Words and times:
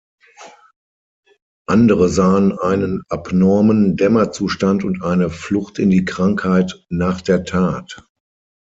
Andere 1.67 2.09
sahen 2.09 2.57
einen 2.57 3.03
abnormen 3.09 3.97
Dämmerzustand 3.97 4.83
und 4.83 5.03
eine 5.03 5.29
„Flucht 5.29 5.77
in 5.77 5.91
die 5.91 6.05
Krankheit 6.05 6.83
nach 6.89 7.21
der 7.21 7.43
Tat“. 7.43 8.03